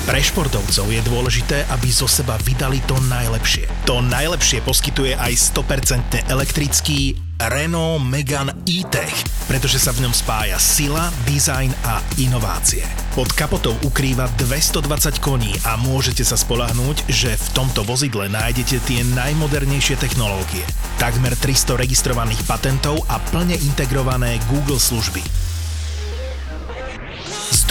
[0.03, 3.71] Pre športovcov je dôležité, aby zo seba vydali to najlepšie.
[3.87, 9.15] To najlepšie poskytuje aj 100% elektrický Renault Megane E-Tech,
[9.47, 12.83] pretože sa v ňom spája sila, dizajn a inovácie.
[13.15, 19.07] Pod kapotou ukrýva 220 koní a môžete sa spolahnúť, že v tomto vozidle nájdete tie
[19.15, 20.67] najmodernejšie technológie.
[20.99, 25.23] Takmer 300 registrovaných patentov a plne integrované Google služby.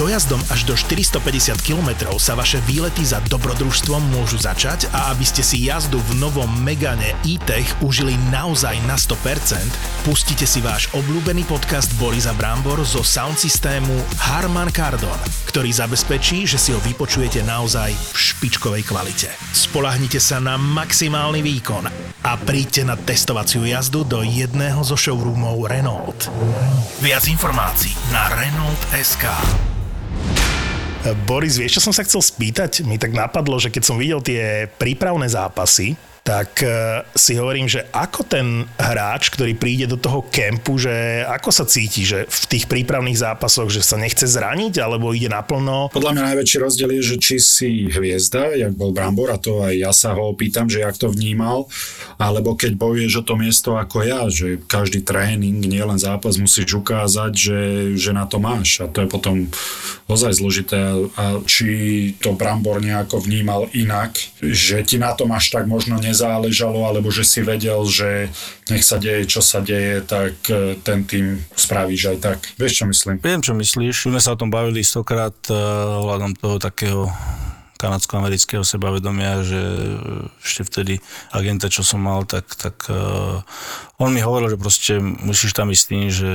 [0.02, 5.46] Dojazdom až do 450 km sa vaše výlety za dobrodružstvom môžu začať a aby ste
[5.46, 9.62] si jazdu v novom Megane E-Tech užili naozaj na 100%,
[10.02, 16.58] pustite si váš obľúbený podcast Borisa Brambor zo sound systému Harman Kardon, ktorý zabezpečí, že
[16.58, 19.30] si ho vypočujete naozaj v špičkovej kvalite.
[19.54, 21.86] Spolahnite sa na maximálny výkon
[22.26, 26.26] a príďte na testovaciu jazdu do jedného zo showroomov Renault.
[27.06, 29.30] Viac informácií na Renault.sk.
[31.26, 32.86] Boris, vieš, čo som sa chcel spýtať?
[32.86, 37.90] Mi tak napadlo, že keď som videl tie prípravné zápasy, tak uh, si hovorím, že
[37.90, 42.70] ako ten hráč, ktorý príde do toho kempu, že ako sa cíti, že v tých
[42.70, 45.90] prípravných zápasoch, že sa nechce zraniť, alebo ide naplno?
[45.90, 49.74] Podľa mňa najväčší rozdiel je, že či si hviezda, jak bol Brambor, a to aj
[49.74, 51.66] ja sa ho opýtam, že jak to vnímal,
[52.22, 57.32] alebo keď bojuješ o to miesto ako ja, že každý tréning, nielen zápas musíš ukázať,
[57.34, 57.62] že,
[57.98, 59.50] že na to máš a to je potom
[60.06, 60.78] ozaj zložité
[61.18, 61.68] a či
[62.22, 67.08] to Brambor nejako vnímal inak, že ti na to máš tak možno ne nezáležalo, alebo
[67.10, 68.28] že si vedel, že
[68.68, 72.40] nech sa deje, čo sa deje, tak e, ten tým spravíš aj tak.
[72.60, 73.16] Vieš, čo myslím?
[73.24, 74.12] Viem, čo myslíš.
[74.12, 77.08] My sa o tom bavili stokrát uh, ohľadom toho takého
[77.82, 79.62] kanadsko-amerického sebavedomia, že
[80.46, 80.94] ešte vtedy
[81.34, 83.42] agenta, čo som mal, tak, tak uh,
[84.02, 86.32] on mi hovoril, že proste musíš tam ísť tým, že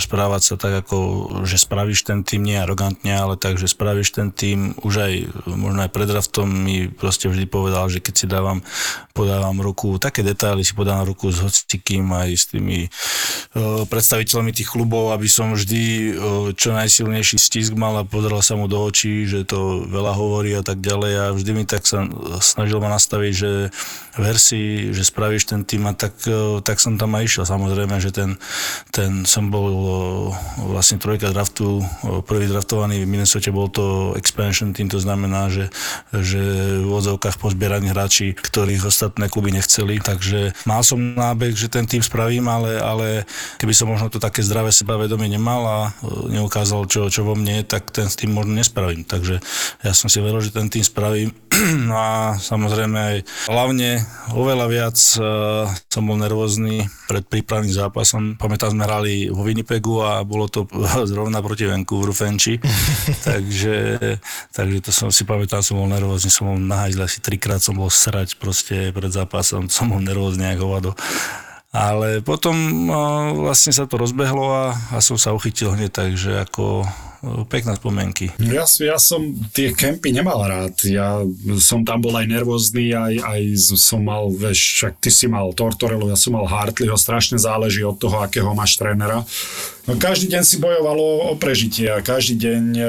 [0.00, 0.96] správať sa tak, ako
[1.44, 4.72] že spravíš ten tým nie arogantne, ale tak, že spravíš ten tým.
[4.80, 5.12] Už aj
[5.52, 8.64] možno aj pred draftom mi proste vždy povedal, že keď si dávam,
[9.12, 14.72] podávam ruku, také detaily si podávam ruku s hocikým aj s tými uh, predstaviteľmi tých
[14.72, 19.28] klubov, aby som vždy uh, čo najsilnejší stisk mal a pozeral sa mu do očí,
[19.28, 22.04] že to veľa hovorí a tak tak ďalej a vždy mi tak sa
[22.42, 23.50] snažil ma nastaviť, že
[24.18, 27.44] ver si, že spravíš ten tým a tak, e, tak som tam aj išiel.
[27.46, 28.38] Samozrejme, že ten,
[28.94, 29.90] ten som bol e,
[30.70, 31.82] vlastne trojka draftu, e,
[32.22, 35.70] prvý draftovaný v Minnesota bol to expansion tým, to znamená, že,
[36.14, 36.42] že
[36.82, 42.02] v odzovkách pozbieraní hráči, ktorých ostatné kluby nechceli, takže mal som nábeh, že ten tým
[42.02, 43.06] spravím, ale, ale
[43.58, 45.78] keby som možno to také zdravé sebavedomie nemal a
[46.30, 49.02] neukázal, čo, čo vo mne, tak ten tým možno nespravím.
[49.02, 49.42] Takže
[49.82, 51.30] ja som si veril, že ten tým spravím.
[51.88, 54.02] No a samozrejme aj hlavne
[54.34, 58.34] oveľa viac uh, som bol nervózny pred prípravným zápasom.
[58.34, 60.66] Pamätám, sme hrali vo Winnipegu a bolo to
[61.10, 62.58] zrovna proti Vancouveru Fenči.
[63.28, 63.98] takže,
[64.50, 67.88] takže to som si pamätám, som bol nervózny, som bol nahajzl asi trikrát som bol
[67.88, 70.90] srať proste pred zápasom, som bol nervózny ako hovado
[71.74, 72.54] Ale potom
[72.86, 76.86] uh, vlastne sa to rozbehlo a, a som sa uchytil hneď, takže ako
[77.48, 78.26] pekné spomienky.
[78.40, 80.76] Ja, ja som tie kempy nemal rád.
[80.84, 81.22] Ja
[81.60, 83.40] som tam bol aj nervózny, aj, aj
[83.76, 87.96] som mal, vieš, však ty si mal Tortorelu, ja som mal Hartleyho, strašne záleží od
[87.96, 89.24] toho, akého máš trénera.
[89.84, 92.82] No, každý deň si bojovalo o prežitie a každý deň e,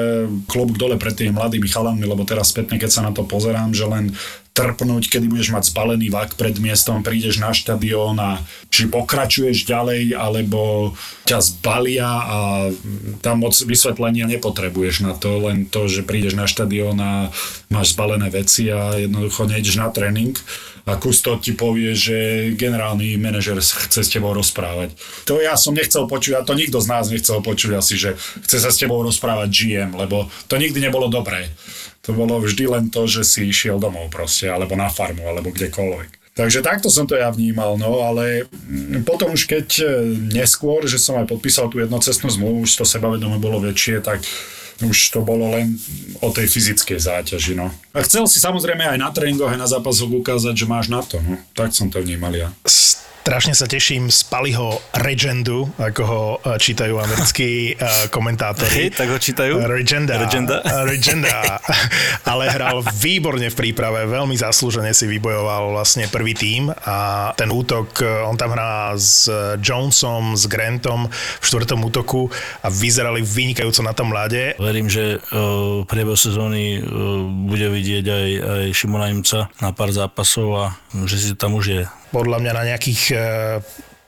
[0.48, 3.84] klobúk dole pred tými mladými chalanmi, lebo teraz spätne, keď sa na to pozerám, že
[3.84, 4.16] len
[4.56, 8.40] trpnúť, kedy budeš mať zbalený vak pred miestom, prídeš na štadión a
[8.72, 10.92] či pokračuješ ďalej, alebo
[11.28, 12.38] ťa zbalia a
[13.20, 17.28] tam moc vysvetlenia nepotrebuješ na to, len to, že prídeš na štadión a
[17.68, 20.32] máš zbalené veci a jednoducho nejdeš na tréning
[20.86, 22.16] a kusto ti povie, že
[22.54, 24.94] generálny manažer chce s tebou rozprávať.
[25.26, 28.14] To ja som nechcel počuť, a to nikto z nás nechcel počuť asi, že
[28.46, 31.50] chce sa s tebou rozprávať GM, lebo to nikdy nebolo dobré.
[32.06, 36.16] To bolo vždy len to, že si išiel domov proste, alebo na farmu, alebo kdekoľvek.
[36.36, 38.44] Takže takto som to ja vnímal, no ale
[39.08, 39.84] potom už keď e,
[40.36, 44.20] neskôr, že som aj podpísal tú jednocestnú zmluvu, už to sebavedomie bolo väčšie, tak
[44.84, 45.80] už to bolo len
[46.20, 47.72] o tej fyzickej záťaži, no.
[47.96, 51.16] A chcel si samozrejme aj na tréningoch, aj na zápasoch ukázať, že máš na to,
[51.24, 51.40] no.
[51.56, 52.52] Tak som to vnímal ja.
[53.26, 58.86] Strašne sa teším z Paliho Regendu, ako ho e, čítajú americkí uh, komentátori.
[58.86, 59.66] Hej, tak ho čítajú?
[59.66, 60.14] Regenda.
[60.14, 60.62] Regenda.
[60.86, 61.58] Regenda.
[62.30, 67.98] Ale hral výborne v príprave, veľmi zaslúžene si vybojoval vlastne prvý tím a ten útok,
[67.98, 69.26] e, on tam hrá s
[69.58, 72.30] Jonesom, s Grantom v štvrtom útoku
[72.62, 74.54] a vyzerali vynikajúco na tom mlade.
[74.54, 75.18] Verím, že
[75.90, 76.78] priebehu sezóny
[77.50, 81.82] bude vidieť aj, aj Šimona Imca na pár zápasov a že si tam už je
[82.16, 83.20] podľa mňa na nejakých eh,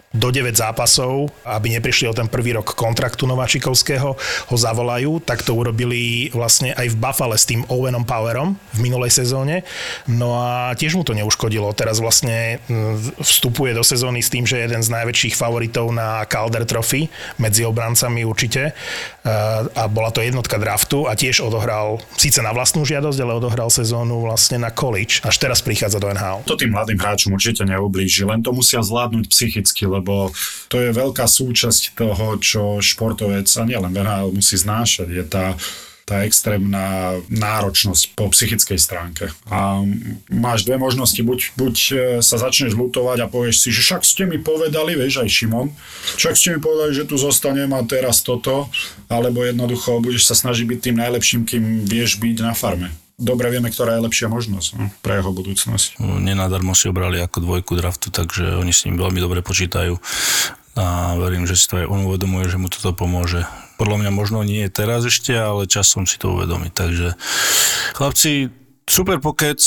[0.08, 4.16] do 9 zápasov, aby neprišli o ten prvý rok kontraktu Nováčikovského,
[4.48, 9.12] ho zavolajú, tak to urobili vlastne aj v Buffale s tým Owenom Powerom v minulej
[9.12, 9.68] sezóne.
[10.08, 11.76] No a tiež mu to neuškodilo.
[11.76, 16.24] Teraz vlastne mm, vstupuje do sezóny s tým, že je jeden z najväčších favoritov na
[16.24, 18.72] Calder Trophy, medzi obrancami určite.
[19.28, 24.24] A bola to jednotka draftu a tiež odohral, síce na vlastnú žiadosť, ale odohral sezónu
[24.24, 25.20] vlastne na college.
[25.20, 26.48] Až teraz prichádza do NHL.
[26.48, 30.32] To tým mladým hráčom určite neublíži, len to musia zvládnuť psychicky, lebo
[30.72, 35.08] to je veľká súčasť toho, čo športovec a nielen NHL musí znášať.
[35.12, 35.52] Je tá
[36.08, 39.28] tá extrémna náročnosť po psychickej stránke.
[39.52, 39.84] A
[40.32, 41.92] máš dve možnosti, buď, buď e,
[42.24, 45.68] sa začneš lutovať a povieš si, že však ste mi povedali, vieš aj Šimon,
[46.16, 48.72] však ste mi povedali, že tu zostanem a teraz toto,
[49.12, 53.66] alebo jednoducho budeš sa snažiť byť tým najlepším, kým vieš byť na farme dobre vieme,
[53.66, 55.98] ktorá je lepšia možnosť no, pre jeho budúcnosť.
[55.98, 59.98] Nenadarmo si obrali ako dvojku draftu, takže oni s ním veľmi dobre počítajú
[60.78, 63.42] a verím, že si to aj on uvedomuje, že mu toto pomôže.
[63.78, 66.74] Podľa mňa možno nie je teraz ešte, ale časom si to uvedomí.
[66.74, 67.14] Takže
[67.94, 68.50] chlapci,
[68.90, 69.62] super pokec,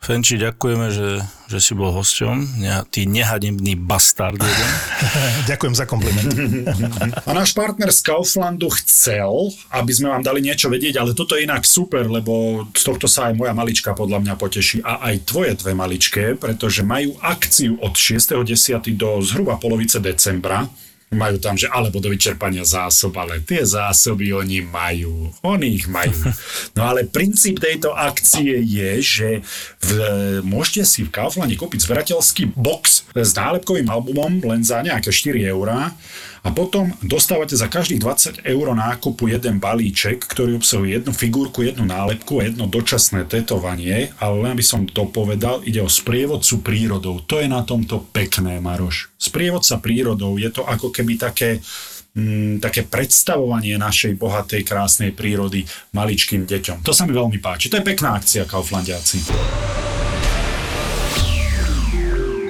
[0.00, 2.64] Fenči, ďakujeme, že, že si bol hosťom.
[2.64, 4.70] Ne, ty nehanebný bastard jeden.
[5.52, 6.24] Ďakujem za kompliment.
[7.28, 11.44] A náš partner z Kauflandu chcel, aby sme vám dali niečo vedieť, ale toto je
[11.44, 15.52] inak super, lebo z tohto sa aj moja malička podľa mňa poteší a aj tvoje
[15.60, 18.96] dve maličké, pretože majú akciu od 6.10.
[18.96, 20.64] do zhruba polovice decembra
[21.10, 25.34] majú tam, že alebo do vyčerpania zásob, ale tie zásoby oni majú.
[25.42, 26.14] Oni ich majú.
[26.78, 29.28] No ale princíp tejto akcie je, že
[29.82, 29.90] v,
[30.46, 35.90] môžete si v Kauflande kúpiť zberateľský box s nálepkovým albumom len za nejaké 4 eurá
[36.40, 41.84] a potom dostávate za každých 20 eur nákupu jeden balíček, ktorý obsahuje jednu figurku, jednu
[41.84, 47.20] nálepku a jedno dočasné tetovanie, ale len by som to povedal, ide o sprievodcu prírodou.
[47.28, 49.12] To je na tomto pekné, Maroš.
[49.20, 51.60] Sprievodca prírodou je to ako keby také
[52.16, 56.80] mm, také predstavovanie našej bohatej, krásnej prírody maličkým deťom.
[56.80, 57.68] To sa mi veľmi páči.
[57.68, 59.99] To je pekná akcia, Kauflandiaci.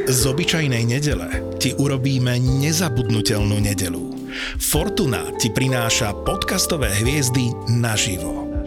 [0.08, 1.28] Z obyčajnej nedele
[1.60, 4.32] ti urobíme nezabudnutelnú nedelu.
[4.58, 8.49] Fortuna ti prináša podcastové hviezdy naživo.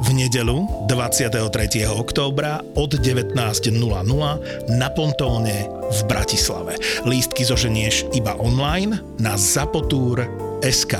[0.00, 1.84] V nedelu 23.
[1.92, 3.36] októbra od 19.00
[4.72, 6.80] na Pontóne v Bratislave.
[7.04, 10.94] Lístky zoženieš iba online na zapotur.sk.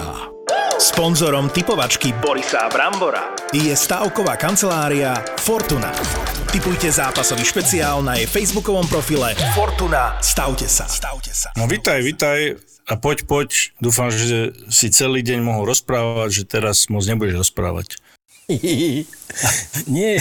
[0.76, 5.96] Sponzorom typovačky Borisa Brambora je stavková kancelária Fortuna.
[6.52, 10.20] Typujte zápasový špeciál na jej facebookovom profile Fortuna.
[10.20, 10.84] Stavte sa.
[10.84, 11.56] Stavte sa.
[11.56, 13.72] No vitaj, vitaj a poď, poď.
[13.80, 17.96] Dúfam, že si celý deň mohol rozprávať, že teraz moc nebudeš rozprávať.
[19.94, 20.18] Nie.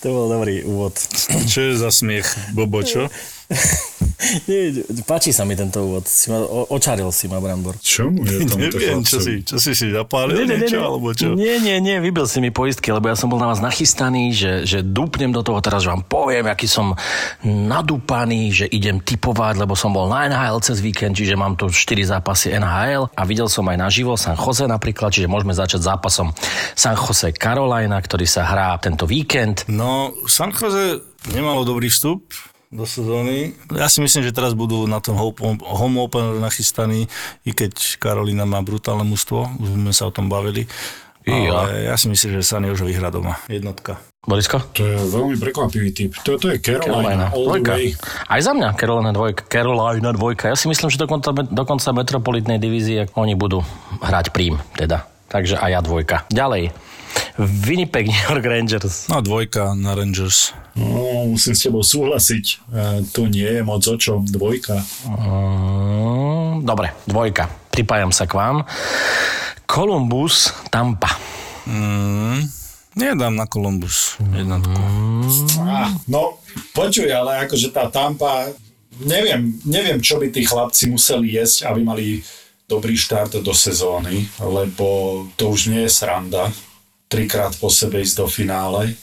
[0.00, 0.96] to bol dobrý úvod.
[1.44, 3.08] Čo je za smiech, Bobo, čo?
[4.50, 4.74] Nie,
[5.06, 6.10] páči sa mi tento úvod.
[6.10, 7.78] Si ma, o, očaril si ma, Brambor.
[7.78, 11.38] Čomu je tomuto Neviem, čo si, čo si si zapálil, niečo, alebo čo?
[11.38, 14.66] Nie, nie, nie, vybil si mi poistky, lebo ja som bol na vás nachystaný, že,
[14.66, 16.98] že dúpnem do toho teraz, že vám poviem, aký som
[17.46, 21.78] nadúpaný, že idem typovať, lebo som bol na NHL cez víkend, čiže mám tu 4
[22.18, 26.34] zápasy NHL a videl som aj naživo San Jose napríklad, čiže môžeme začať zápasom
[26.74, 29.62] San Jose Carolina, ktorý sa hrá tento víkend.
[29.70, 32.26] No, San Jose nemalo dobrý vstup
[32.68, 33.56] do sezóny.
[33.72, 37.08] Ja si myslím, že teraz budú na tom home opener nachystaní,
[37.44, 40.68] i keď Karolina má brutálne mužstvo, už sme sa o tom bavili.
[41.28, 43.36] Ale ja si myslím, že Sani už vyhrá doma.
[43.52, 44.00] Jednotka.
[44.24, 44.64] Borisko?
[44.76, 46.16] To je veľmi prekvapivý typ.
[46.24, 47.28] Toto je Carolina, Carolina.
[47.32, 47.72] Dvojka.
[48.28, 49.40] Aj za mňa Carolina dvojka.
[49.48, 50.44] Carolina dvojka.
[50.52, 53.60] Ja si myslím, že dokonca, dokonca metropolitnej divízie oni budú
[54.00, 55.04] hrať prím, teda.
[55.28, 56.16] Takže aj ja dvojka.
[56.32, 56.72] Ďalej.
[57.38, 59.06] Winnipeg New York Rangers.
[59.06, 60.52] No, dvojka na Rangers.
[60.74, 62.44] No, musím s tebou súhlasiť.
[62.46, 62.56] E,
[63.10, 64.26] tu nie je moc o čom.
[64.26, 64.78] Dvojka.
[65.06, 67.50] Mm, dobre, dvojka.
[67.70, 68.66] Pripájam sa k vám.
[69.68, 71.14] Columbus, Tampa.
[71.68, 72.48] Mm,
[72.96, 74.80] nedám na Columbus jednotku.
[75.62, 76.40] Ah, no,
[76.72, 78.48] počuj, ale akože tá Tampa,
[78.98, 82.04] neviem, neviem, čo by tí chlapci museli jesť, aby mali
[82.68, 86.52] dobrý štart do sezóny, lebo to už nie je sranda.
[87.08, 88.94] Trikrát po sebe ísť do finále.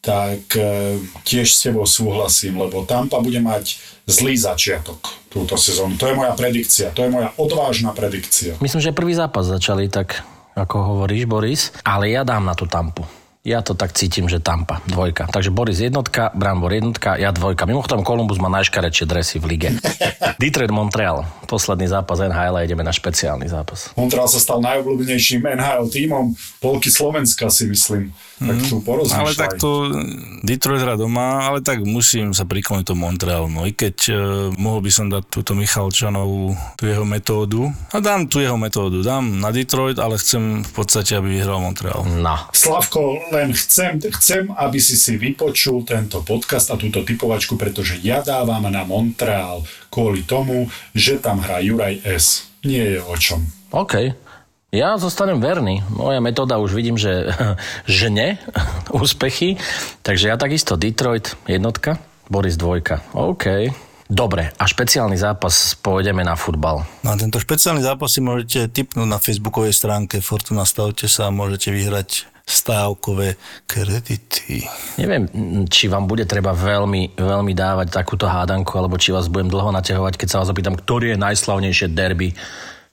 [0.00, 0.96] Tak e,
[1.28, 3.76] tiež s tebou súhlasím, lebo Tampa bude mať
[4.08, 6.00] zlý začiatok túto sezónu.
[6.00, 8.56] To je moja predikcia, to je moja odvážna predikcia.
[8.64, 10.24] Myslím, že prvý zápas začali tak,
[10.56, 11.68] ako hovoríš, Boris.
[11.84, 13.04] Ale ja dám na tú Tampu.
[13.40, 15.24] Ja to tak cítim, že Tampa, dvojka.
[15.32, 17.64] Takže Boris jednotka, Brambor jednotka, ja dvojka.
[17.64, 19.68] Mimochodom, Columbus má najškarečšie dresy v lige.
[20.42, 23.96] Detroit Montreal, posledný zápas NHL a ideme na špeciálny zápas.
[23.96, 28.12] Montreal sa stal najobľúbenejším NHL tímom polky Slovenska, si myslím.
[28.40, 29.20] Tak tu porozmýšľaj.
[29.20, 29.92] Ale tak to
[30.40, 33.52] Detroit hrá doma, ale tak musím sa prikloniť to Montreal.
[33.52, 34.16] No i keď uh,
[34.56, 37.68] mohol by som dať túto Michalčanovú tú jeho metódu.
[37.92, 39.04] A dám tú jeho metódu.
[39.04, 42.00] Dám na Detroit, ale chcem v podstate, aby vyhral Montreal.
[42.08, 42.48] No.
[42.56, 48.24] Slavko, len chcem, chcem, aby si si vypočul tento podcast a túto typovačku, pretože ja
[48.24, 49.60] dávam na Montreal
[49.92, 52.48] kvôli tomu, že tam hrá Juraj S.
[52.64, 53.44] Nie je o čom.
[53.72, 54.29] OK.
[54.70, 55.82] Ja zostanem verný.
[55.90, 57.34] Moja metóda už vidím, že
[57.90, 58.38] žne
[59.02, 59.58] úspechy.
[60.06, 61.98] Takže ja takisto Detroit jednotka,
[62.30, 63.02] Boris dvojka.
[63.10, 63.74] OK.
[64.10, 66.82] Dobre, a špeciálny zápas pôjdeme na futbal.
[67.06, 71.70] Na tento špeciálny zápas si môžete tipnúť na facebookovej stránke Fortuna Stavte sa a môžete
[71.70, 73.38] vyhrať stávkové
[73.70, 74.66] kredity.
[74.98, 75.30] Neviem,
[75.70, 80.18] či vám bude treba veľmi, veľmi dávať takúto hádanku, alebo či vás budem dlho naťahovať,
[80.18, 82.34] keď sa vás opýtam, ktorý je najslavnejšie derby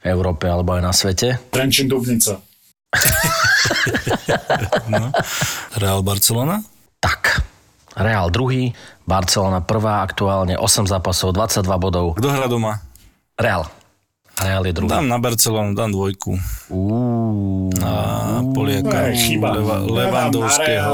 [0.07, 1.37] Európe alebo aj na svete.
[1.51, 2.39] Trenčín Dubnica.
[4.87, 5.11] No.
[5.77, 6.63] Real Barcelona?
[7.03, 7.43] Tak,
[7.97, 8.71] Real druhý,
[9.09, 12.05] Barcelona prvá, aktuálne 8 zápasov, 22 bodov.
[12.15, 12.77] Kto hrá doma?
[13.37, 13.65] Real.
[14.37, 14.89] Real je druhý.
[14.89, 16.37] Dám na Barcelonu, dám dvojku.
[16.69, 19.09] Uú, Na Poliaka.
[19.17, 19.49] Chyba.
[19.57, 20.93] Leva, Levandovského.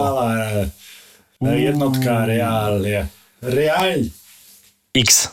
[1.44, 3.04] Jednotka Real je.
[3.44, 4.08] Real.
[4.96, 5.28] X.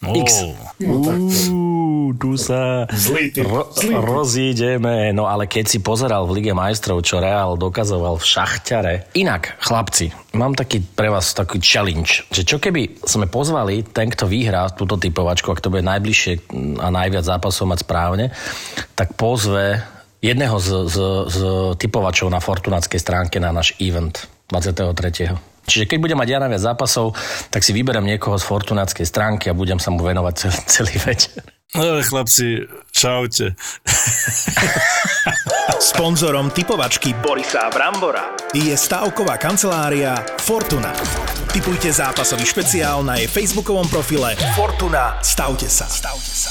[0.00, 0.16] Oh.
[0.16, 0.48] X.
[0.80, 3.44] No, Uú, tu sa zlý typ.
[3.44, 4.00] ro- Zlý typ.
[4.00, 5.12] rozídeme.
[5.12, 8.94] No ale keď si pozeral v Lige majstrov, čo Real dokazoval v šachťare.
[9.12, 14.24] Inak, chlapci, mám taký pre vás taký challenge, že čo keby sme pozvali ten, kto
[14.24, 16.48] vyhrá túto typovačku, ak to bude najbližšie
[16.80, 18.32] a najviac zápasov mať správne,
[18.96, 19.84] tak pozve
[20.24, 20.96] jedného z, z,
[21.28, 21.38] z
[21.76, 24.16] typovačov na Fortunátskej stránke na náš event
[24.48, 25.36] 23.
[25.70, 27.14] Čiže keď budem mať ja najviac zápasov,
[27.54, 31.46] tak si vyberiem niekoho z Fortunátskej stránky a budem sa mu venovať celý, celý večer.
[31.70, 33.54] No, chlapci, čaute.
[35.80, 40.90] Sponzorom typovačky Borisa Brambora je stavková kancelária Fortuna.
[41.54, 45.22] Typujte zápasový špeciál na jej facebookovom profile Fortuna.
[45.22, 45.86] Stavte sa.
[45.86, 46.50] Stavte sa.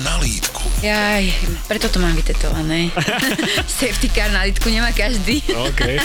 [0.17, 0.65] lítku.
[0.81, 1.29] Jaj,
[1.65, 2.89] preto to mám vytetované.
[3.79, 5.43] Safety car na litku nemá každý.
[5.45, 6.01] OK.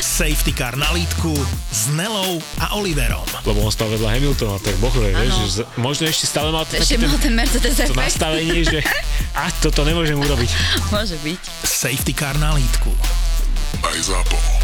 [0.00, 1.34] Safety car na lítku
[1.68, 3.24] s Nelou a Oliverom.
[3.42, 6.74] Lebo on stal vedľa Hamiltona, tak bohvie, vieš, že z- možno ešte stále mal to,
[6.74, 8.80] Ešte ten, mal ten Mercedes to nastavenie, že
[9.40, 10.50] a toto nemôžem urobiť.
[10.88, 11.40] Môže byť.
[11.62, 12.92] Safety car na lítku.
[13.82, 14.63] Aj zápo.